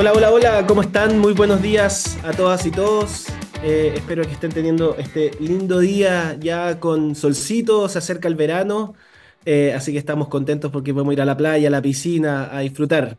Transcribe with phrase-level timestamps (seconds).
[0.00, 1.18] Hola, hola, hola, ¿cómo están?
[1.18, 3.26] Muy buenos días a todas y todos.
[3.62, 8.94] Eh, espero que estén teniendo este lindo día ya con solcito, se acerca el verano,
[9.44, 12.60] eh, así que estamos contentos porque podemos ir a la playa, a la piscina, a
[12.60, 13.18] disfrutar.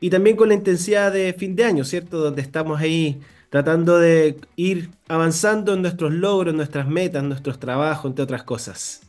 [0.00, 2.18] Y también con la intensidad de fin de año, ¿cierto?
[2.18, 3.20] Donde estamos ahí
[3.50, 9.02] tratando de ir avanzando en nuestros logros, nuestras metas, nuestros trabajos, entre otras cosas.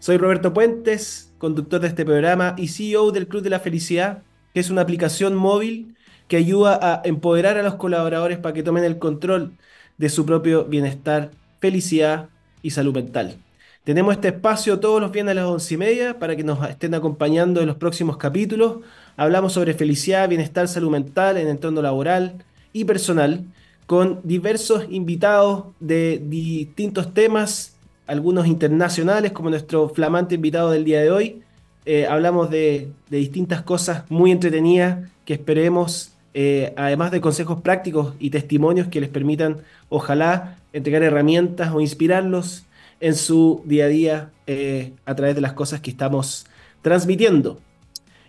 [0.00, 4.22] Soy Roberto Puentes, conductor de este programa y CEO del Club de la Felicidad,
[4.52, 5.94] que es una aplicación móvil
[6.28, 9.52] que ayuda a empoderar a los colaboradores para que tomen el control
[9.96, 11.30] de su propio bienestar,
[11.60, 12.28] felicidad
[12.62, 13.36] y salud mental.
[13.84, 16.94] Tenemos este espacio todos los viernes a las once y media para que nos estén
[16.94, 18.80] acompañando en los próximos capítulos.
[19.16, 23.44] Hablamos sobre felicidad, bienestar, salud mental en entorno laboral y personal,
[23.86, 27.76] con diversos invitados de distintos temas,
[28.06, 31.42] algunos internacionales, como nuestro flamante invitado del día de hoy.
[31.86, 38.14] Eh, hablamos de, de distintas cosas muy entretenidas que esperemos eh, además de consejos prácticos
[38.18, 42.66] y testimonios que les permitan, ojalá, entregar herramientas o inspirarlos
[43.00, 46.46] en su día a día eh, a través de las cosas que estamos
[46.82, 47.60] transmitiendo.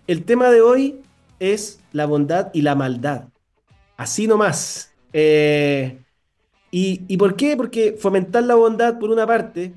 [0.06, 1.00] El tema de hoy
[1.38, 3.24] es la bondad y la maldad.
[3.96, 4.92] Así nomás.
[5.12, 5.98] Eh,
[6.70, 7.56] y, ¿Y por qué?
[7.56, 9.72] Porque fomentar la bondad, por una parte,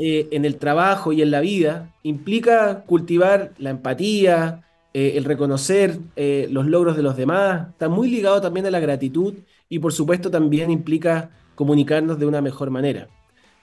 [0.00, 4.62] en el trabajo y en la vida, implica cultivar la empatía,
[5.00, 8.80] eh, el reconocer eh, los logros de los demás, está muy ligado también a la
[8.80, 9.34] gratitud
[9.68, 13.06] y por supuesto también implica comunicarnos de una mejor manera.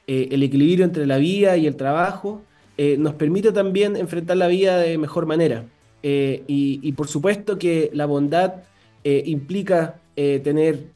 [0.07, 2.41] Eh, el equilibrio entre la vida y el trabajo
[2.97, 5.65] nos permite también enfrentar la vida de mejor manera.
[6.03, 8.63] Y, por supuesto que la bondad
[9.05, 10.87] implica tener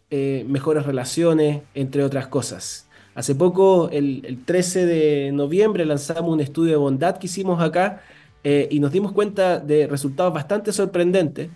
[0.46, 2.90] mejores relaciones, entre otras cosas.
[3.16, 8.02] Hace poco, el, el 13 de noviembre, lanzamos un estudio de bondad que hicimos acá
[8.44, 11.50] eh, y nos dimos cuenta de resultados bastante sorprendentes,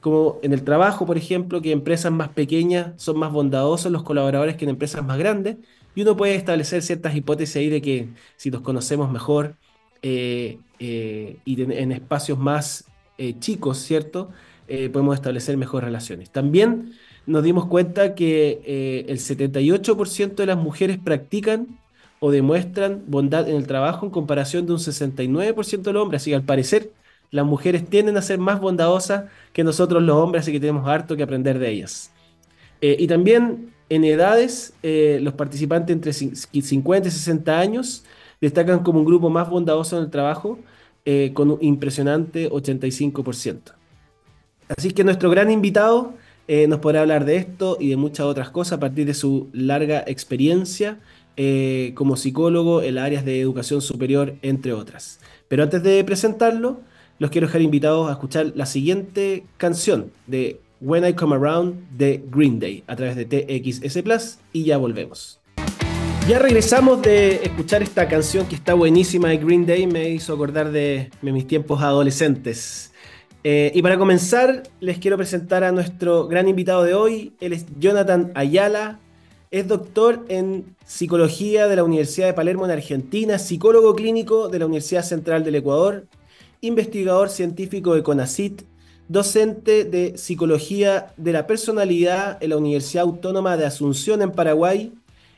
[0.00, 4.56] como en el trabajo, por ejemplo, que empresas más pequeñas son más bondadosos los colaboradores
[4.56, 5.56] que en empresas más grandes,
[5.94, 9.56] y uno puede establecer ciertas hipótesis ahí de que si nos conocemos mejor
[10.02, 12.86] eh, eh, y en espacios más
[13.38, 14.30] chicos, ¿cierto?
[14.66, 16.30] podemos establecer mejores relaciones.
[16.30, 16.94] También
[17.26, 21.79] nos dimos cuenta que el 78% de las mujeres practican
[22.20, 26.22] o demuestran bondad en el trabajo en comparación de un 69% de los hombres.
[26.22, 26.92] Así que al parecer
[27.30, 31.16] las mujeres tienden a ser más bondadosas que nosotros los hombres, así que tenemos harto
[31.16, 32.12] que aprender de ellas.
[32.80, 38.04] Eh, y también en edades, eh, los participantes entre 50 y 60 años
[38.40, 40.58] destacan como un grupo más bondadoso en el trabajo,
[41.04, 43.74] eh, con un impresionante 85%.
[44.76, 46.14] Así que nuestro gran invitado
[46.66, 50.02] nos podrá hablar de esto y de muchas otras cosas a partir de su larga
[50.04, 50.98] experiencia
[51.42, 55.20] eh, como psicólogo en las áreas de educación superior, entre otras.
[55.48, 56.82] Pero antes de presentarlo,
[57.18, 62.22] los quiero dejar invitados a escuchar la siguiente canción de When I Come Around de
[62.30, 65.40] Green Day a través de TXS Plus y ya volvemos.
[66.28, 70.70] Ya regresamos de escuchar esta canción que está buenísima de Green Day, me hizo acordar
[70.70, 72.92] de, mis tiempos adolescentes.
[73.44, 77.32] Eh, y para comenzar, les quiero presentar a nuestro gran invitado de hoy.
[77.40, 79.00] Él es Jonathan Ayala,
[79.50, 84.66] es doctor en psicología de la Universidad de Palermo en Argentina, psicólogo clínico de la
[84.66, 86.06] Universidad Central del Ecuador,
[86.60, 88.62] investigador científico de CONACIT,
[89.08, 94.92] docente de psicología de la personalidad en la Universidad Autónoma de Asunción en Paraguay,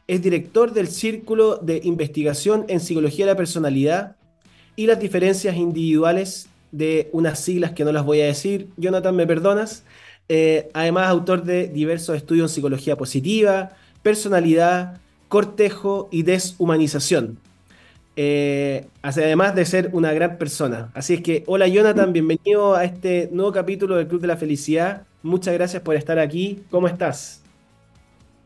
[0.07, 4.17] es director del Círculo de Investigación en Psicología de la Personalidad
[4.77, 8.69] y las diferencias individuales de unas siglas que no las voy a decir.
[8.77, 9.85] Jonathan, ¿me perdonas?
[10.29, 13.71] Eh, además, autor de diversos estudios en psicología positiva,
[14.03, 17.39] personalidad, cortejo y deshumanización.
[18.15, 20.91] Eh, además de ser una gran persona.
[20.95, 25.07] Así es que, hola Jonathan, bienvenido a este nuevo capítulo del Club de la Felicidad.
[25.23, 26.63] Muchas gracias por estar aquí.
[26.71, 27.43] ¿Cómo estás?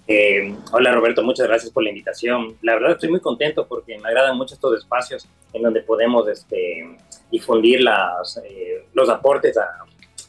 [0.09, 2.57] Eh, hola Roberto, muchas gracias por la invitación.
[2.63, 6.97] La verdad estoy muy contento porque me agradan mucho estos espacios en donde podemos este,
[7.33, 9.57] difundir las, eh, los aportes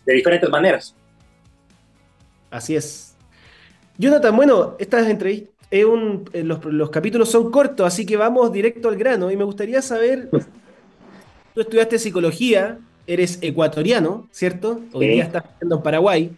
[0.03, 0.95] de diferentes maneras.
[2.49, 3.06] Así es,
[3.97, 5.83] Jonathan, bueno, estas entrevistas, eh,
[6.43, 9.31] los, capítulos son cortos, así que vamos directo al grano.
[9.31, 10.29] Y me gustaría saber,
[11.53, 14.81] tú estudiaste psicología, eres ecuatoriano, ¿cierto?
[14.93, 16.31] Hoy día estás viviendo en Paraguay.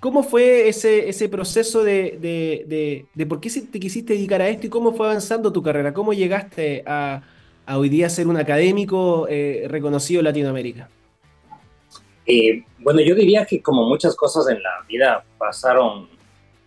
[0.00, 4.92] ¿Cómo fue ese, ese proceso de, por qué te quisiste dedicar a esto y cómo
[4.92, 5.94] fue avanzando tu carrera?
[5.94, 7.22] ¿Cómo llegaste a,
[7.68, 10.88] hoy día ser un académico eh, reconocido en Latinoamérica?
[12.26, 16.13] Eh, bueno, yo diría que como muchas cosas en la vida pasaron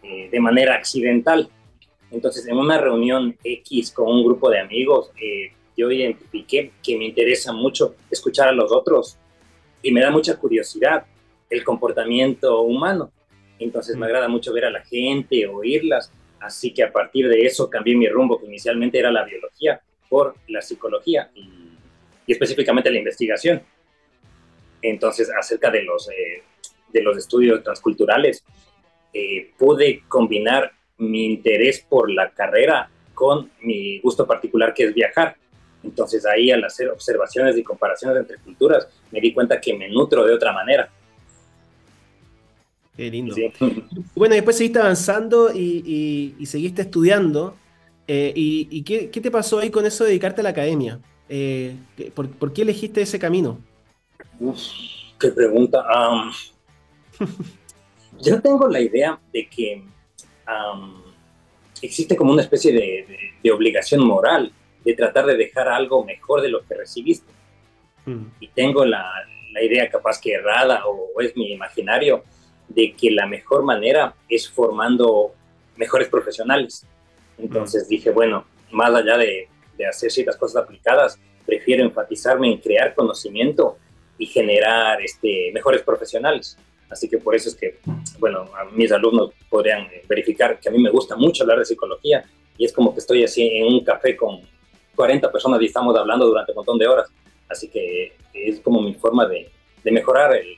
[0.08, 1.50] eh, de manera accidental.
[2.12, 7.06] Entonces, en una reunión X con un grupo de amigos, eh, yo identifiqué que me
[7.06, 9.18] interesa mucho escuchar a los otros
[9.82, 11.06] y me da mucha curiosidad
[11.50, 13.12] el comportamiento humano.
[13.60, 14.04] Entonces me Mm.
[14.04, 16.12] agrada mucho ver a la gente, oírlas.
[16.40, 20.36] Así que a partir de eso cambié mi rumbo, que inicialmente era la biología, por
[20.48, 21.42] la psicología y,
[22.26, 23.62] y específicamente la investigación.
[24.82, 26.44] Entonces, acerca de los, eh,
[26.94, 28.44] de los estudios transculturales,
[29.18, 35.36] eh, pude combinar mi interés por la carrera con mi gusto particular, que es viajar.
[35.84, 40.26] Entonces ahí al hacer observaciones y comparaciones entre culturas, me di cuenta que me nutro
[40.26, 40.90] de otra manera.
[42.96, 43.34] Qué lindo.
[43.36, 43.52] ¿sí?
[44.16, 47.56] Bueno, después seguiste avanzando y, y- y seguiste estudiando.
[48.08, 51.00] eh, ¿y y qué, qué te pasó ahí con eso de dedicarte a la academia?
[51.30, 53.60] Eh, ¿qué- por, por qué elegiste ese camino?
[54.40, 54.60] Uf,
[55.20, 55.86] qué pregunta.
[58.22, 59.84] yo tengo la idea de que
[61.82, 64.52] existe como una especie de, de- de obligación moral
[64.84, 67.32] de tratar de dejar algo mejor de lo que recibiste.
[68.06, 69.12] Mm, y tengo la,
[69.52, 72.24] la idea capaz que errada o, o es mi imaginario
[72.70, 75.34] de que la mejor manera es formando
[75.76, 76.86] mejores profesionales.
[77.38, 79.48] Entonces dije, bueno, más allá de,
[79.78, 83.78] de hacer ciertas cosas aplicadas, prefiero enfatizarme en crear conocimiento
[84.18, 86.58] y generar este, mejores profesionales.
[86.90, 87.80] Así que por eso es que,
[88.20, 91.66] bueno, a mis alumnos podrían eh, verificar que a mí me gusta mucho hablar de
[91.66, 92.24] psicología
[92.58, 94.40] y es como que estoy así en un café con
[94.96, 97.10] 40 personas y estamos hablando durante un montón de horas.
[97.50, 99.50] Así que es como mi forma de,
[99.84, 100.58] de mejorar el,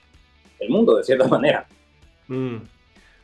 [0.59, 1.67] el mundo, de cierta manera.
[2.27, 2.57] mm.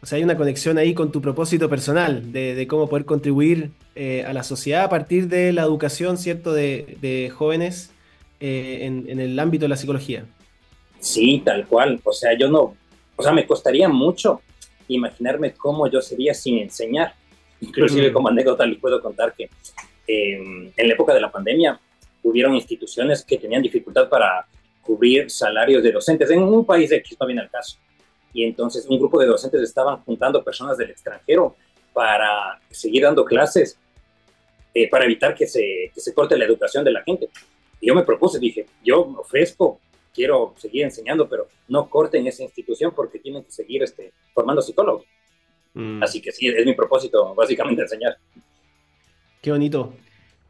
[0.01, 3.72] O sea, hay una conexión ahí con tu propósito personal, de, de cómo poder contribuir
[3.96, 7.92] eh, a la sociedad a partir de la educación, ¿cierto?, de, de jóvenes
[8.40, 10.25] eh, en, en el ámbito de la psicología.
[11.00, 12.00] Sí, tal cual.
[12.04, 12.75] O sea, yo no,
[13.16, 14.42] o sea, me costaría mucho
[14.88, 17.14] imaginarme cómo yo sería sin enseñar.
[17.62, 19.50] Inclusive como anécdota les puedo contar que
[20.08, 21.80] eh, en la época de la pandemia
[22.24, 24.46] hubieron instituciones que tenían dificultad para
[24.82, 27.78] cubrir salarios de docentes en un país X, no viene al caso.
[28.34, 31.56] Y entonces un grupo de docentes estaban juntando personas del extranjero
[31.94, 33.80] para seguir dando clases,
[34.74, 37.30] eh, para evitar que se, que se corte la educación de la gente.
[37.80, 39.80] Y yo me propuse, dije, yo ofrezco,
[40.16, 45.04] quiero seguir enseñando, pero no corten esa institución porque tienen que seguir este, formando psicólogos.
[45.74, 46.02] Mm.
[46.02, 48.18] Así que sí, es mi propósito, básicamente enseñar.
[49.42, 49.94] Qué bonito.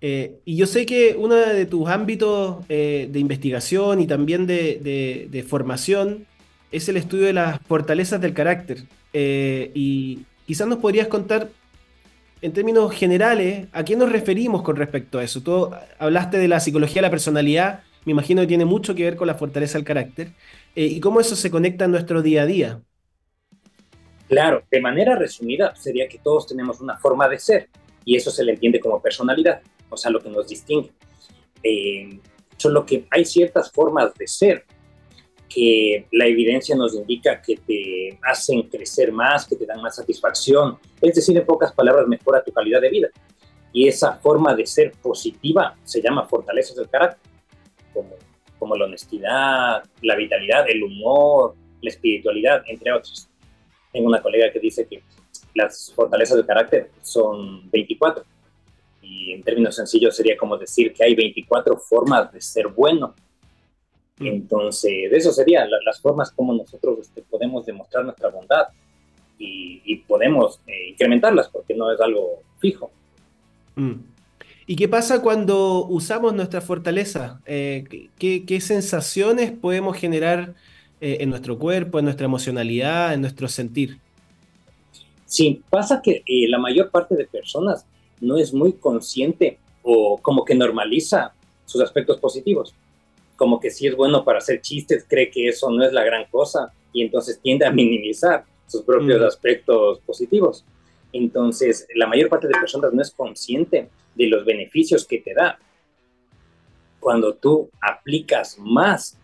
[0.02, 4.80] Eh, y yo sé que uno de tus ámbitos eh, de investigación y también de,
[4.82, 6.26] de- de formación
[6.72, 8.84] es el estudio de las fortalezas del carácter.
[9.14, 11.50] Eh, y quizás nos podrías contar,
[12.42, 15.42] en términos generales, a qué nos referimos con respecto a eso.
[15.42, 19.16] Tú hablaste de la psicología de la personalidad, me imagino que tiene mucho que ver
[19.16, 20.30] con la fortaleza del carácter,
[20.76, 22.82] eh, y cómo eso se conecta en nuestro día a día.
[24.28, 27.70] Claro, de manera resumida sería que todos tenemos una forma de ser
[28.04, 30.92] y eso se le entiende como personalidad, o sea, lo que nos distingue.
[31.64, 32.20] Eh,
[32.58, 34.66] solo que hay ciertas formas de ser
[35.50, 40.78] que la evidencia nos indica que te hacen crecer más, que te dan más satisfacción,
[41.02, 43.08] es decir, en pocas palabras, mejora tu calidad de vida.
[43.72, 47.35] Y esa forma de ser positiva se llama fortalezas del carácter,
[47.96, 48.12] como,
[48.60, 53.28] como la honestidad, la vitalidad, el humor, la espiritualidad, entre otros.
[53.92, 55.02] Tengo una colega que dice que
[55.56, 58.24] las fortalezas del carácter son 24.
[59.02, 63.16] Y en términos sencillos sería como decir que hay 24 formas de ser bueno.
[64.20, 64.28] Mm.
[64.28, 68.68] Entonces, eso serían la- las formas como nosotros este, podemos demostrar nuestra bondad
[69.38, 72.92] y, y podemos eh, incrementarlas porque no es algo fijo.
[73.76, 73.94] Mm.
[74.68, 77.40] ¿Y qué pasa cuando usamos nuestra fortaleza?
[77.46, 80.56] Eh, ¿qué, qué sensaciones podemos generar
[81.02, 84.00] eh, en nuestro cuerpo, en nuestra emocionalidad, en nuestro sentir?
[85.26, 87.86] Sí, pasa que eh, la mayor parte de personas
[88.22, 91.34] no es muy consciente o como que normaliza
[91.66, 92.74] sus aspectos positivos.
[93.36, 96.26] Como que si es bueno para hacer chistes, cree que eso no es la gran
[96.32, 99.26] cosa y entonces tiende a minimizar sus propios Mm.
[99.26, 100.64] aspectos positivos.
[101.18, 105.58] Entonces, la mayor parte de personas no es consciente de los beneficios que te da
[107.00, 109.18] cuando tú aplicas más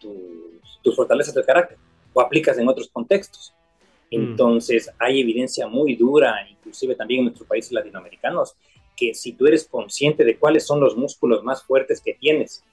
[0.00, 1.76] tus, tus fortalezas de carácter
[2.14, 3.52] o aplicas en otros contextos.
[4.10, 4.14] Mm.
[4.14, 8.54] Entonces, hay evidencia muy dura, inclusive también en nuestros países latinoamericanos,
[8.96, 12.64] que si tú eres consciente de cuáles son los músculos más fuertes que tienes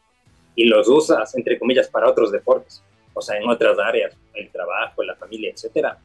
[0.55, 2.81] y los usas, entre comillas, para otros deportes,
[3.13, 5.99] o sea, en otras áreas, el trabajo, la familia, etcétera,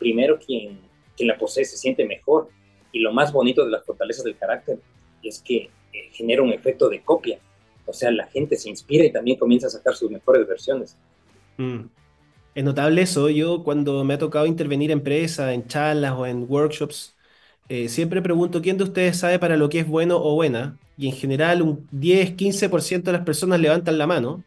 [0.00, 2.48] primero quien, quien la posee se siente mejor.
[2.92, 4.78] Y lo más bonito de las fortalezas del carácter
[5.22, 7.38] es que eh, genera un efecto de copia.
[7.86, 10.96] O sea, la gente se inspira y también comienza a sacar sus mejores versiones.
[11.56, 11.86] Mm.
[12.54, 13.28] Es notable eso.
[13.28, 17.16] Yo cuando me ha tocado intervenir en empresas, en charlas o en workshops,
[17.68, 20.78] eh, siempre pregunto quién de ustedes sabe para lo que es bueno o buena.
[20.96, 24.44] Y en general un 10-15% de las personas levantan la mano.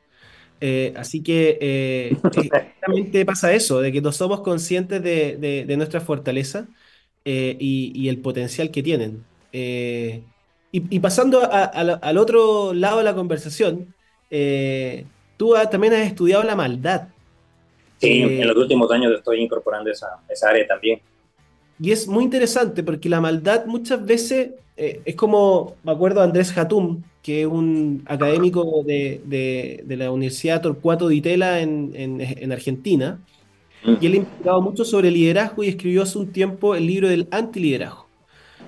[0.60, 6.02] Eh, así que eh, exactamente pasa eso, de que no somos conscientes de, de, nuestra
[6.02, 6.68] fortaleza
[7.26, 9.24] eh, y, el potencial que tienen.
[9.52, 13.94] Y, pasando al otro lado de la conversación,
[15.38, 17.10] tú también has estudiado la maldad.
[18.00, 21.02] Sí, en los últimos años estoy incorporando esa, esa área también.
[21.80, 26.56] Y es muy interesante porque la maldad muchas veces es como, me acuerdo de Andrés
[26.56, 33.20] Hatum, que es un académico de, la Universidad Torcuato Di Tella en, Argentina,
[33.84, 37.28] y él ha investigado mucho sobre liderazgo y escribió hace un tiempo el libro del
[37.32, 38.08] antiliderazgo,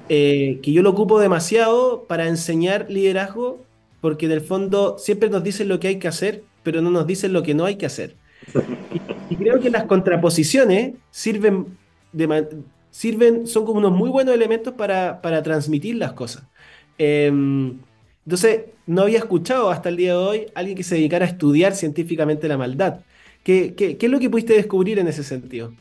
[0.09, 3.63] eh, que yo lo ocupo demasiado para enseñar liderazgo,
[4.01, 7.07] porque en el fondo siempre nos dicen lo que hay que hacer, pero no nos
[7.07, 8.17] dicen lo que no hay que hacer.
[9.29, 11.77] Y, creo que las contraposiciones sirven,
[12.91, 16.43] sirven, son como unos muy buenos elementos para, transmitir las cosas.
[16.97, 17.79] Em,
[18.29, 21.73] entonces, no había escuchado hasta el día de hoy alguien que se dedicara a estudiar
[21.73, 22.99] científicamente la maldad.
[23.43, 25.73] ¿Qué, es lo que pudiste descubrir en ese sentido?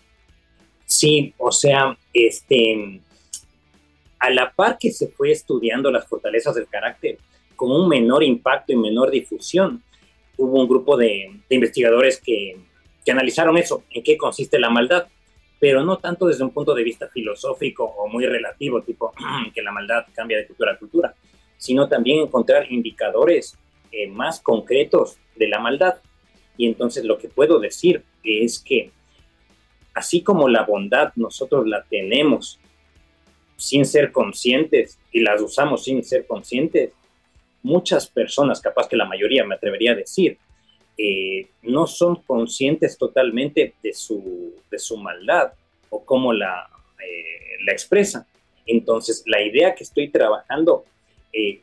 [0.87, 3.03] Sí, o sea, este,
[4.19, 7.19] a la par que se fue estudiando las fortalezas del carácter
[7.55, 9.83] con un menor impacto y menor difusión,
[10.39, 12.57] hubo un grupo de, investigadores que
[13.13, 15.07] analizaron eso, en qué consiste la maldad,
[15.61, 19.13] pero no tanto desde un punto de vista filosófico o muy relativo, tipo
[19.55, 21.15] que la maldad cambia de cultura a cultura,
[21.59, 23.59] sino también encontrar indicadores
[23.93, 25.97] eh, más concretos de la maldad.
[26.57, 28.91] Y entonces lo que puedo decir es que
[29.95, 32.59] así como la bondad nosotros la tenemos
[33.57, 36.93] sin ser conscientes y las usamos sin ser conscientes,
[37.63, 40.39] muchas personas, capaz que la mayoría me atrevería a decir,
[40.97, 45.53] eh, no son conscientes totalmente de su, de su maldad
[45.91, 46.69] o cómo la,
[47.05, 48.27] eh, la expresan.
[48.67, 50.85] Entonces, la idea que estoy trabajando
[51.33, 51.63] eh,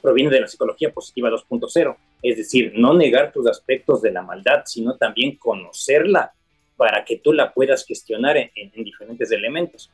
[0.00, 4.62] proviene de la psicología positiva 2.0, es decir, no negar tus aspectos de la maldad,
[4.64, 6.32] sino también conocerla
[6.76, 9.90] para que tú la puedas gestionar en, diferentes elementos.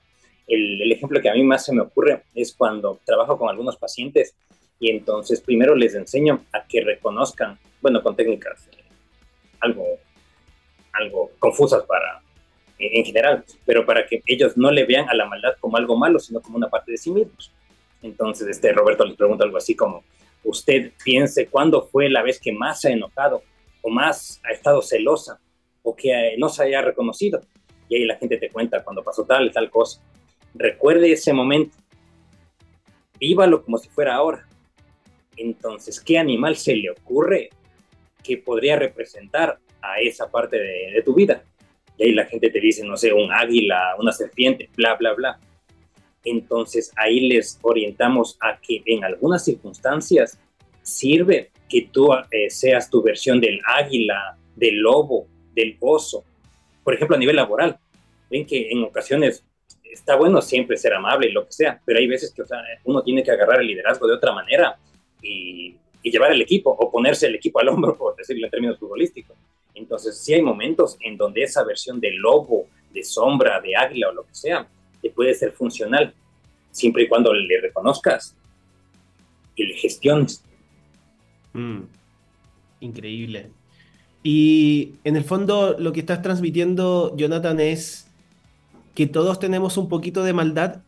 [0.47, 4.35] El, ejemplo que a mí más se me ocurre es cuando trabajo con algunos pacientes
[4.79, 8.83] y entonces primero les enseño a que reconozcan, bueno, con técnicas eh,
[9.61, 9.87] algo,
[10.93, 12.21] algo confusas para,
[12.79, 16.19] en general, pero para que ellos no le vean a la maldad como algo malo,
[16.19, 17.53] sino como una parte de sí mismos.
[18.03, 20.05] Entonces, este, Roberto les pregunta algo así como,
[20.45, 23.43] usted piense cuándo fue la vez que más se ha enojado
[23.81, 25.41] o más ha estado celosa
[25.83, 27.41] o que no se haya reconocido.
[27.89, 30.01] Y ahí la gente te cuenta cuando pasó tal y tal cosa.
[30.55, 31.77] Recuerde ese momento.
[33.19, 34.47] Vívalo como si fuera ahora.
[35.37, 37.51] Entonces, ¿qué animal se le ocurre
[38.23, 41.45] que podría representar a esa parte de, de tu vida?
[41.97, 45.41] Y ahí la gente te dice, no sé, un águila, una serpiente, bla, bla, bla
[46.25, 50.39] entonces ahí les orientamos a que en algunas circunstancias
[50.83, 56.25] sirve que tú eh, seas tu versión del águila, del lobo, del oso.
[56.85, 57.79] Por ejemplo, a nivel laboral,
[58.31, 59.45] ven que en ocasiones
[59.85, 62.43] está bueno siempre ser amable y lo que sea, pero hay veces que
[62.85, 64.77] uno tiene que agarrar el liderazgo de otra manera
[65.23, 68.79] y, y llevar el equipo o ponerse el equipo al hombro, por decirlo en términos
[68.79, 69.37] futbolísticos.
[69.75, 74.13] Entonces, sí hay momentos en donde esa versión de lobo, de sombra, de águila o
[74.13, 74.69] lo que sea,
[75.03, 76.15] te puede ser funcional,
[76.71, 78.35] siempre y cuando le reconozcas
[79.57, 80.43] y le gestiones.
[81.53, 81.81] Mm,
[82.81, 83.51] increíble.
[84.23, 88.07] Y en el fondo lo que estás transmitiendo, Jonathan, es
[88.95, 90.83] que todos tenemos un poquito de maldad.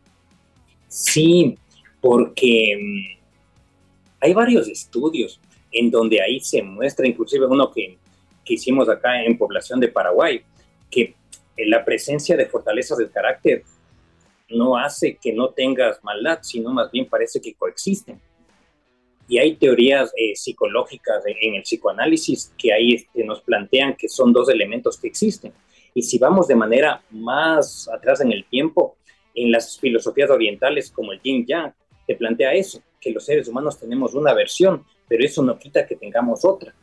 [0.89, 1.59] Sí,
[2.01, 3.25] porque mm,
[4.21, 5.41] hay varios estudios
[5.73, 7.99] en donde ahí se muestra, inclusive uno que,
[8.45, 10.41] que hicimos acá en población de Paraguay,
[10.89, 11.15] que
[11.57, 13.65] la presencia de fortalezas del carácter
[14.49, 18.21] no hace que no tengas maldad, sino más bien parece que coexisten.
[19.27, 24.33] Y hay teorías eh, psicológicas en el psicoanálisis que ahí este, nos plantean que son
[24.33, 25.53] dos elementos que existen.
[25.95, 28.97] Y si vamos de manera más atrás en el tiempo,
[29.35, 31.73] en las filosofías orientales como el yin yang,
[32.07, 35.97] te plantea eso, que los seres humanos tenemos una versión, pero eso no quita que
[35.97, 36.75] tengamos otra.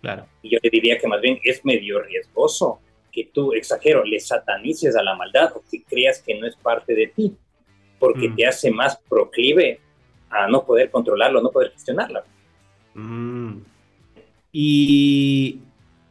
[0.00, 0.26] Claro.
[0.42, 2.80] Y yo te diría que más bien es medio riesgoso
[3.14, 6.94] que tú, exagero, le satanices a la maldad o que creas que no es parte
[6.94, 7.36] de ti,
[7.98, 8.36] porque mm.
[8.36, 9.80] te hace más proclive
[10.28, 12.24] a no poder controlarlo, no poder gestionarla.
[12.94, 13.58] Mm.
[14.52, 15.60] Y,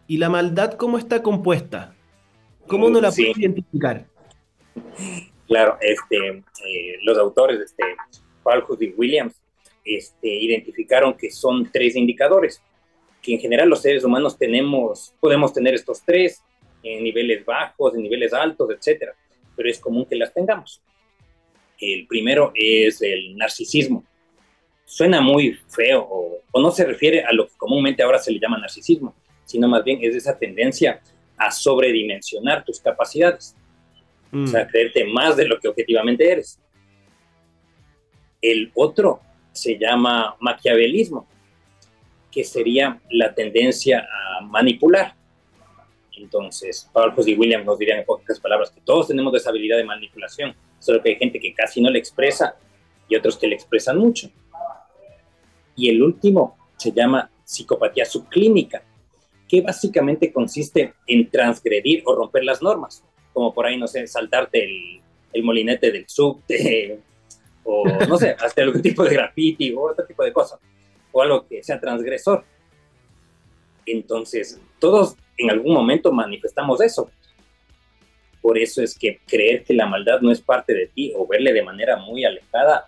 [0.08, 1.94] y, la maldad cómo está compuesta?
[2.68, 4.06] ¿Cómo uno la puede identificar?
[5.48, 7.84] Claro, este, eh, los autores, este,
[8.44, 9.36] Falcus y Williams,
[9.84, 12.62] este, identificaron que son tres indicadores,
[13.22, 16.42] que en general los seres humanos tenemos, podemos tener estos tres,
[16.84, 19.14] en niveles bajos, en niveles altos, etcétera,
[19.56, 20.82] pero es común que las tengamos.
[21.80, 24.04] El primero es el narcisismo.
[24.86, 28.60] Suena muy feo o, no se refiere a lo que comúnmente ahora se le llama
[28.60, 31.02] narcisismo, sino más bien es esa tendencia
[31.36, 33.56] a sobredimensionar tus capacidades.
[34.32, 34.68] O sea, mm.
[34.68, 36.60] creerte más de lo que objetivamente eres.
[38.42, 39.22] El otro
[39.52, 41.28] se llama maquiavelismo,
[42.32, 45.16] que sería la tendencia a manipular.
[46.18, 49.84] Entonces, Paul y William nos dirían en pocas palabras que todos tenemos esa habilidad de
[49.84, 52.56] manipulación, solo que hay gente que casi no le expresa
[53.08, 54.30] y otros que le expresan mucho.
[55.76, 58.84] Y el último se llama psicopatía subclínica,
[59.48, 63.04] que básicamente consiste en transgredir o romper las normas,
[63.34, 65.02] como por ahí, no sé, saltarte el,
[65.34, 67.00] el molinete del subte,
[67.64, 70.60] o no sé, hacer algún tipo de graffiti o otro tipo de cosas,
[71.12, 72.46] o algo que sea transgresor.
[73.86, 77.10] Entonces, todos en algún momento manifestamos eso.
[78.42, 81.54] Por eso es que creer que la maldad no es parte de ti o verle
[81.54, 82.88] de manera muy alejada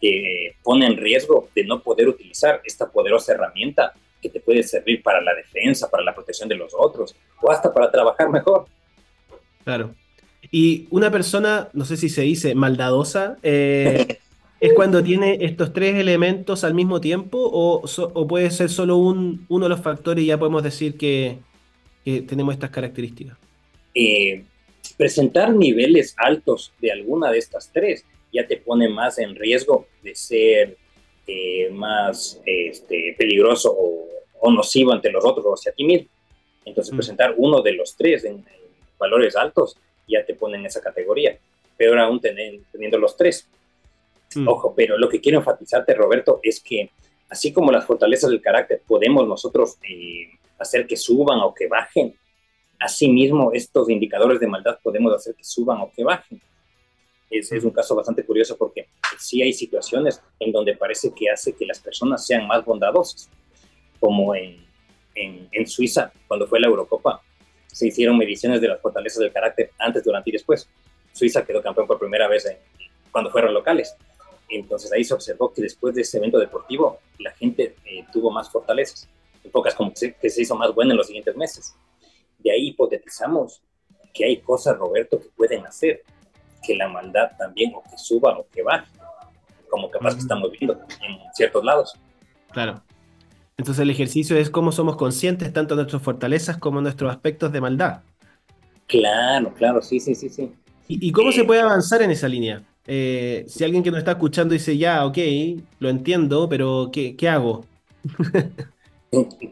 [0.00, 5.02] te pone en riesgo de no poder utilizar esta poderosa herramienta que te puede servir
[5.02, 8.66] para la defensa, para la protección de los otros o hasta para trabajar mejor.
[9.64, 9.94] Claro.
[10.50, 14.18] Y una persona, no sé si se dice maldadosa, eh,
[14.60, 19.64] ¿es cuando tiene estos tres elementos al mismo tiempo o, puede ser solo un, uno
[19.64, 21.38] de los factores y ya podemos decir que,
[22.04, 23.36] tenemos estas características?
[23.94, 24.44] Eh,
[24.96, 30.14] presentar niveles altos de alguna de estas tres ya te pone más en riesgo de
[30.14, 30.76] ser
[31.26, 36.08] eh, más este, peligroso o, nocivo ante los otros o hacia ti mismo.
[36.66, 36.96] Entonces, mm.
[36.96, 38.44] presentar uno de los tres en,
[38.98, 41.38] valores altos ya te pone en esa categoría.
[41.78, 43.48] Peor aún teniendo los tres.
[44.34, 44.46] Mm.
[44.48, 46.90] Ojo, pero lo que quiero enfatizarte, Roberto, es que
[47.30, 50.28] así como las fortalezas del carácter podemos nosotros eh,
[50.64, 52.14] hacer que suban o que bajen,
[52.78, 56.40] asimismo estos indicadores de maldad podemos hacer que suban o que bajen
[57.30, 61.54] es, es, un caso bastante curioso porque sí hay situaciones en donde parece que hace
[61.54, 63.28] que las personas sean más bondadosas,
[64.00, 64.64] como en,
[65.14, 67.22] en, en Suiza, cuando fue la Eurocopa,
[67.66, 70.68] se hicieron mediciones de las fortalezas del carácter antes, durante y después.
[71.12, 72.46] Suiza quedó campeón por primera vez
[73.10, 73.96] cuando fueron locales.
[74.48, 78.50] Entonces ahí se observó que después de ese evento deportivo la gente eh, tuvo más
[78.50, 79.08] fortalezas,
[79.44, 81.74] en pocas como que se, que se hizo más buena en los siguientes meses.
[82.38, 83.62] De ahí hipotetizamos
[84.12, 86.02] que hay cosas, Roberto, que pueden hacer
[86.64, 88.90] que la maldad también o que suba o que baje,
[89.68, 91.94] como capaz que estamos viendo en ciertos lados.
[92.52, 92.82] Claro.
[93.56, 97.52] Entonces el ejercicio es cómo somos conscientes tanto de nuestras fortalezas como de nuestros aspectos
[97.52, 98.00] de maldad.
[98.86, 100.52] Claro, claro, sí, sí, sí, sí.
[100.86, 102.62] ¿Y, cómo se eh, puede avanzar en esa línea?
[102.86, 105.18] Eh, si alguien que nos está escuchando dice, ya, ok,
[105.78, 107.64] lo entiendo, pero ¿qué, qué hago?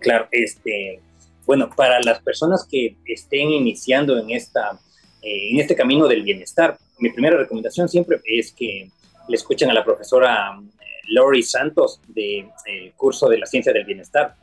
[0.01, 1.01] claro, este,
[1.47, 4.79] bueno, para las personas que estén iniciando en esta
[5.23, 6.77] eh, en este camino del bienestar.
[6.99, 8.91] Mi primera recomendación siempre es que
[9.29, 12.51] le escuchen a la profesora eh, Lori Santos del
[12.97, 14.35] curso de la ciencia del bienestar,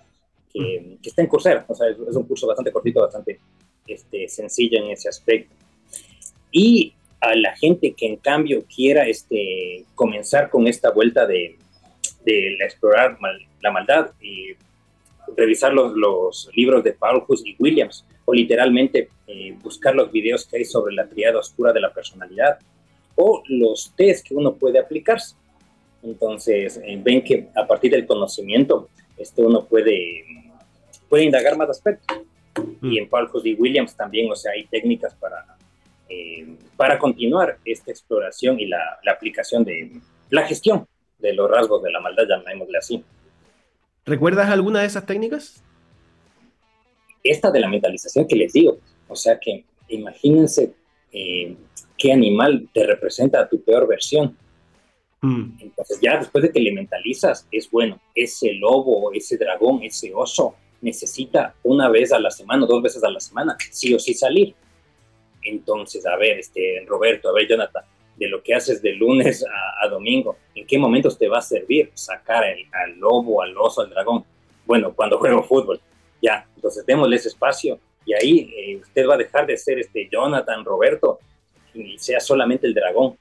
[0.51, 1.65] que, está en Coursera.
[1.67, 3.41] O sea, es, un curso bastante cortito, bastante
[3.86, 5.53] este, sencillo en ese aspecto.
[6.49, 11.58] Y a la gente que en cambio quiera este, comenzar con esta vuelta de,
[12.23, 13.17] de explorar
[13.62, 14.53] la maldad y
[15.35, 20.65] revisar los, libros de Paul y Williams, o literalmente eh, buscar los videos que hay
[20.65, 22.59] sobre la triada oscura de la personalidad,
[23.15, 25.35] o los test que uno puede aplicarse.
[26.03, 30.25] Entonces, eh, ven que a partir del conocimiento, este uno puede,
[31.09, 32.17] puede indagar más aspectos.
[32.81, 35.45] Y en Paul y Williams también, o sea, hay técnicas para,
[36.07, 39.91] eh, para continuar esta exploración y la, la aplicación de
[40.29, 40.87] la gestión
[41.19, 43.03] de los rasgos de la maldad, llamémosle así.
[44.09, 45.63] ¿Recuerdas alguna de esas técnicas?
[47.23, 50.73] Esta de la mentalización que les digo, o sea que imagínense
[51.11, 51.55] eh,
[51.95, 54.35] qué animal te representa a tu peor versión.
[55.21, 55.51] Hmm.
[55.59, 60.55] Entonces ya después de que le mentalizas, es bueno, ese lobo, ese dragón, ese oso
[60.81, 64.55] necesita una vez a la semana, dos veces a la semana, sí o sí salir.
[65.43, 67.83] Entonces, a ver, este, Roberto, a ver, Jonathan,
[68.19, 69.45] de lo que haces de lunes
[69.82, 73.89] a, domingo, ¿en qué momentos te va a servir sacar al lobo, al oso, al
[73.89, 74.25] dragón?
[74.65, 75.79] Bueno, cuando juego fútbol,
[76.21, 80.10] ya, entonces démosle ese espacio y ahí eh, usted va a dejar de ser este
[80.12, 81.19] Jonathan, Roberto,
[81.73, 83.17] y sea solamente el dragón.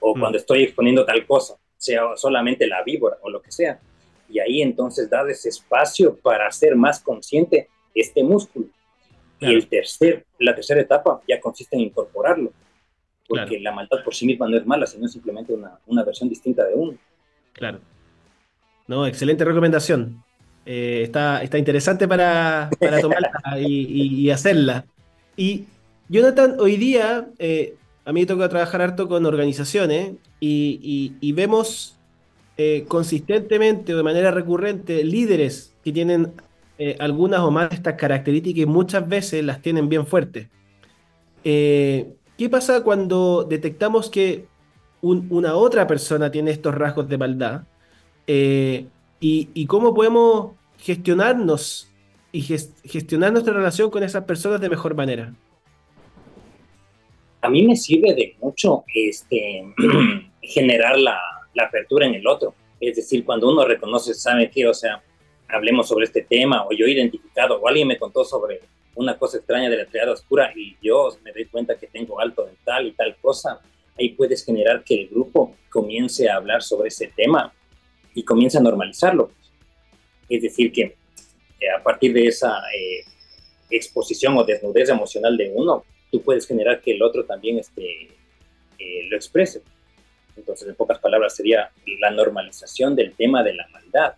[0.00, 0.20] O mm.
[0.20, 3.80] cuando estoy exponiendo tal cosa, sea solamente la víbora o lo que sea.
[4.28, 8.66] Y ahí entonces da ese espacio para hacer más consciente este músculo.
[9.40, 12.52] Y el tercer, la tercera etapa ya consiste en incorporarlo
[13.38, 16.66] porque la maldad por sí misma no es mala, sino simplemente una, una versión distinta
[16.66, 16.98] de uno.
[17.52, 17.80] Claro.
[18.86, 20.22] No, excelente recomendación.
[20.66, 24.84] Eh, está, está interesante para, para tomarla y, hacerla.
[25.36, 25.64] Y
[26.08, 31.96] Jonathan, hoy día eh, a mí me toca trabajar harto con organizaciones y, vemos
[32.58, 36.32] eh, consistentemente o de manera recurrente líderes que tienen
[36.98, 40.48] algunas o más de estas características y muchas veces las tienen bien fuertes.
[41.44, 44.46] Eh, ¿qué pasa cuando detectamos que
[45.00, 47.62] una otra persona tiene estos rasgos de maldad?
[48.26, 48.86] Eh,
[49.20, 51.88] y, cómo podemos gestionarnos
[52.32, 55.34] y gestionar nuestra relación con esas personas de mejor manera?
[57.40, 59.64] A mí me sirve de mucho este,
[60.42, 61.18] generar la,
[61.54, 62.54] la apertura en el otro.
[62.80, 65.02] Es decir, cuando uno reconoce, sabe que, o sea,
[65.48, 68.60] hablemos sobre este tema, o yo he identificado, o alguien me contó sobre
[68.94, 72.48] una cosa extraña de la triada oscura y yo me doy cuenta que tengo alto
[72.48, 73.60] en tal y tal cosa,
[73.98, 77.52] ahí puedes generar que el grupo comience a hablar sobre ese tema
[78.14, 79.30] y comience a normalizarlo.
[80.28, 83.04] Es decir, que eh, a partir de esa eh,
[83.70, 88.08] exposición o desnudez emocional de uno, tú puedes generar que el otro también este,
[88.78, 89.62] eh, lo exprese.
[90.36, 94.14] Entonces, en pocas palabras, sería la normalización del tema de la maldad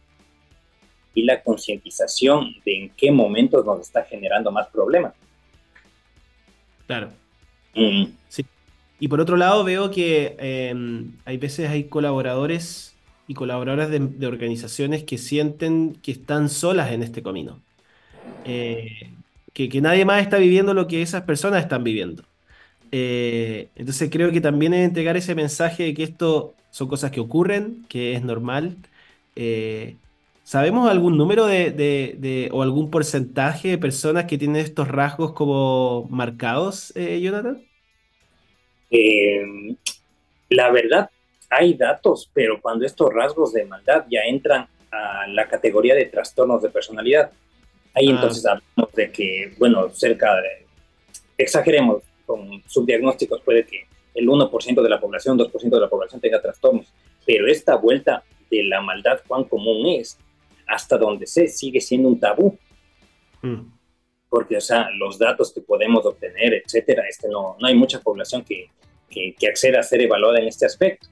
[1.14, 5.14] y la concientización de en qué momentos nos está generando más problemas.
[6.86, 7.10] Claro.
[7.74, 8.06] Mm.
[8.28, 8.44] Sí.
[9.00, 12.94] Y por otro lado, veo que em, hay veces hay colaboradores
[13.26, 17.60] y colaboradoras de, organizaciones que sienten que están solas en este camino.
[18.44, 19.10] Eh,
[19.52, 22.24] que, que, nadie más está viviendo lo que esas personas están viviendo.
[22.96, 27.20] Eh, entonces creo que también es entregar ese mensaje de que esto son cosas que
[27.20, 28.76] ocurren, que es normal.
[29.36, 29.96] Eh,
[30.44, 36.94] ¿Sabemos algún número de, o algún porcentaje de personas que tienen estos rasgos como marcados,
[36.96, 37.64] eh, Jonathan?
[38.90, 39.74] Em,
[40.50, 41.08] la verdad,
[41.48, 46.60] hay datos, pero cuando estos rasgos de maldad ya entran a la categoría de trastornos
[46.60, 47.32] de personalidad,
[47.94, 48.12] ahí ah.
[48.12, 50.66] entonces hablamos de que, bueno, cerca de,
[51.38, 56.42] exageremos, con subdiagnósticos puede que el 1% de la población, 2% de la población tenga
[56.42, 56.92] trastornos,
[57.24, 60.18] pero esta vuelta de la maldad cuán común es,
[60.66, 62.58] hasta donde sé, sigue siendo un tabú.
[63.42, 63.72] Mm.
[64.28, 68.42] Porque, o sea, los datos que podemos obtener, etcétera, este, no, no hay mucha población
[68.42, 68.68] que,
[69.08, 71.08] que, que acceda a ser evaluada en este aspecto.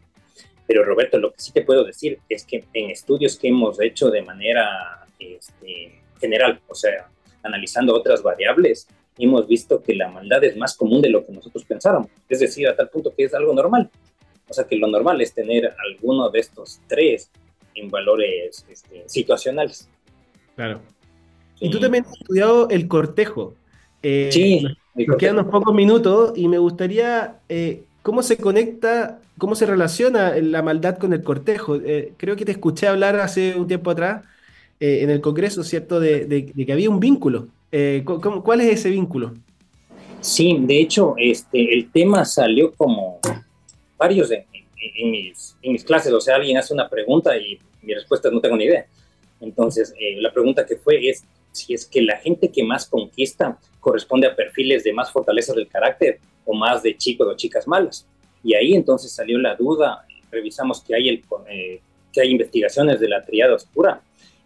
[0.66, 4.10] Pero Roberto, lo que sí te puedo decir es que en estudios que hemos hecho
[4.10, 7.08] de manera este, general, o sea,
[7.42, 8.88] analizando otras variables,
[9.18, 12.08] hemos visto que la maldad es más común de lo que nosotros pensáramos.
[12.28, 13.90] Es decir, a tal punto que es algo normal.
[14.48, 17.30] O sea, que lo normal es tener alguno de estos tres
[17.74, 19.88] en valores este, situacionales.
[20.56, 20.80] Claro.
[21.60, 23.54] Y tú también has estudiado el cortejo.
[24.02, 24.64] Eh, sí.
[24.94, 30.34] Nos quedan unos pocos minutos y me gustaría eh, cómo se conecta, cómo se relaciona
[30.36, 31.76] la maldad con el cortejo.
[31.76, 34.24] Eh, creo que te escuché hablar hace un tiempo atrás
[34.80, 37.46] en el Congreso, ¿cierto?, de, que había un vínculo.
[38.42, 39.32] ¿Cuál es ese vínculo?
[40.20, 43.20] Sí, de hecho, este, el tema salió como
[43.96, 44.44] varios de,
[44.96, 48.40] en, mis, en mis clases, o sea, alguien hace una pregunta y mi respuesta no
[48.40, 48.86] tengo ni idea.
[49.40, 53.58] Entonces, eh, la pregunta que fue es si es que la gente que más conquista
[53.80, 58.06] corresponde a perfiles de más fortaleza del carácter o más de chicos o chicas malas.
[58.42, 61.80] Y ahí entonces salió la duda, revisamos que hay, el, eh,
[62.12, 64.00] que hay investigaciones de la triada oscura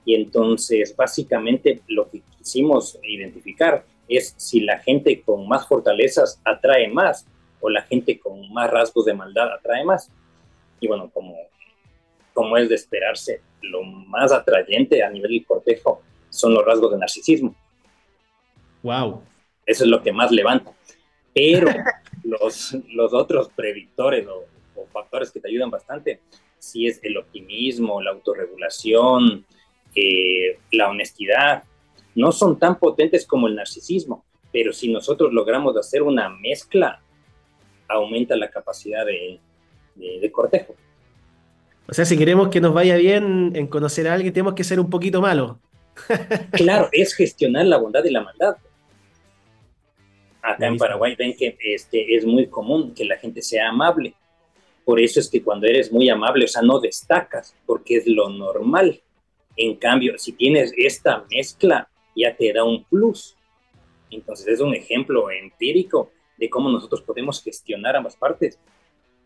[0.04, 6.88] y entonces básicamente lo que quisimos identificar es si la gente con más fortalezas atrae
[6.88, 7.26] más
[7.60, 10.10] o la gente con más rasgos de maldad atrae más.
[10.80, 11.34] Y bueno, como,
[12.34, 16.98] como es de esperarse, lo más atrayente a nivel del cortejo son los rasgos de
[16.98, 17.54] narcisismo.
[18.82, 19.22] Wow.
[19.64, 20.72] Eso es lo que más levanta.
[21.34, 21.68] Pero
[22.24, 24.44] los, los otros predictores o,
[24.92, 26.20] factores que te ayudan bastante,
[26.58, 29.44] si es el optimismo, la autorregulación,
[29.94, 31.64] eh, la honestidad,
[32.14, 37.02] no son tan potentes como el narcisismo, pero si nosotros logramos hacer una mezcla,
[37.88, 39.38] aumenta la capacidad de,
[39.96, 40.74] de, cortejo.
[41.88, 44.80] O sea, si queremos que nos vaya bien en conocer a alguien, tenemos que ser
[44.80, 45.56] un poquito malos.
[46.52, 48.56] claro, es gestionar la bondad y la maldad.
[50.42, 54.14] Acá en Paraguay ven que este, es muy común que la gente sea amable.
[54.84, 58.28] Por eso es que cuando eres muy amable, o sea, no destacas, porque es lo
[58.28, 59.00] normal.
[59.56, 63.36] En cambio, si tienes esta mezcla, ya te da un plus.
[64.10, 68.58] Entonces es un ejemplo empírico de cómo nosotros podemos gestionar ambas partes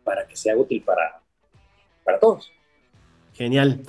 [0.04, 1.20] para que sea útil para,
[2.04, 2.52] para todos.
[3.34, 3.80] Genial.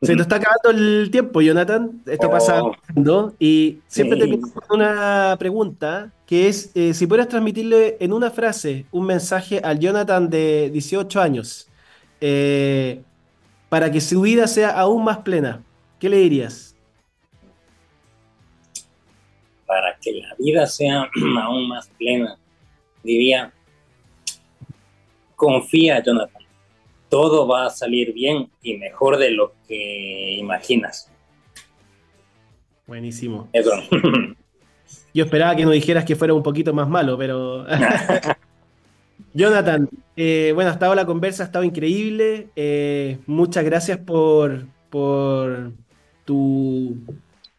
[0.00, 2.02] Se nos está acabando el tiempo, Jonathan.
[2.06, 2.30] Está oh.
[2.30, 3.34] pasando.
[3.38, 8.86] Y siempre te con una pregunta, que es eh, si pudieras transmitirle en una frase
[8.92, 11.68] un mensaje al Jonathan de 18 años
[12.20, 13.02] eh,
[13.68, 15.62] para que su vida sea aún más plena,
[15.98, 16.76] ¿qué le dirías?
[19.66, 21.08] Para que la vida sea
[21.42, 22.38] aún más plena,
[23.02, 23.52] diría,
[25.38, 26.42] confía, Jonathan.
[27.08, 31.10] Todo va a salir bien y mejor de lo que imaginas.
[32.86, 33.48] Buenísimo.
[33.52, 33.70] Eso.
[35.14, 37.64] Yo esperaba que nos dijeras que fuera un poquito más malo, pero.
[39.32, 42.48] Jonathan, eh, bueno, ha estado la conversa, ha estado increíble.
[42.56, 45.72] Eh, muchas gracias por, por,
[46.24, 46.96] tu,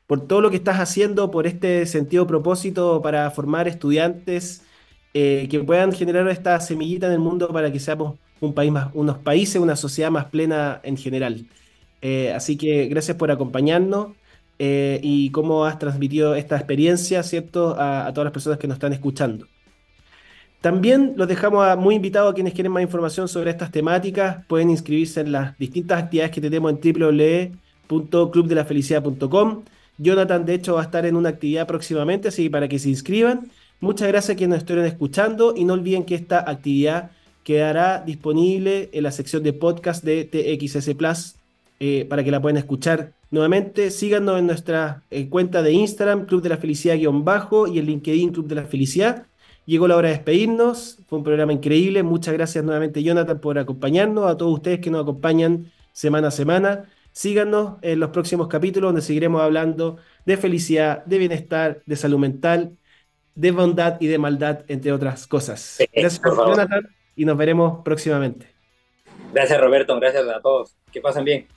[0.06, 4.64] por todo lo que estás haciendo, por este sentido propósito para formar estudiantes
[5.14, 8.90] eh, que puedan generar esta semillita en el mundo para que seamos un país más,
[8.94, 11.46] unos países, una sociedad más plena en general.
[12.36, 14.16] así que gracias por acompañarnos.
[14.60, 18.94] y cómo has transmitido esta experiencia, ¿cierto?, a, a todas las personas que nos están
[18.94, 19.48] escuchando.
[20.62, 24.46] También los dejamos muy invitados a quienes quieren más información sobre estas temáticas.
[24.48, 26.80] Pueden inscribirse en las distintas actividades que tenemos en
[27.90, 29.64] www.clubdelafelicidad.com.
[29.98, 32.90] Jonathan, de hecho, va a estar en una actividad próximamente, así que para que se
[32.90, 33.50] inscriban.
[33.82, 37.12] Muchas gracias a quienes nos estuvieron escuchando y no olviden que esta actividad
[37.46, 41.36] quedará disponible en la sección de podcast de TXS Plus
[41.80, 43.90] eh, para que la puedan escuchar nuevamente.
[43.90, 48.48] Síganos en nuestra eh, cuenta de Instagram, Club de la Felicidad-bajo y el LinkedIn Club
[48.48, 49.28] de la Felicidad.
[49.66, 50.98] Llegó la hora de despedirnos.
[51.08, 52.04] Fue un programa increíble.
[52.04, 54.30] Muchas gracias nuevamente, Jonathan, por acompañarnos.
[54.30, 56.86] A todos ustedes que nos acompañan semana a semana.
[57.14, 62.78] Síganos en los próximos capítulos donde seguiremos hablando de felicidad, de bienestar, de salud mental,
[63.36, 65.78] de bondad y de maldad, entre otras cosas.
[65.94, 68.48] Gracias, por Jonathan, y nos veremos próximamente.
[69.34, 70.00] Gracias, Roberto.
[70.00, 70.76] Gracias a todos.
[70.92, 71.48] Que pasen bien.